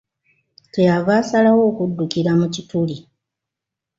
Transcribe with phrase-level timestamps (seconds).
[0.71, 2.97] Kye yava asalawo okuddukira mu kituli.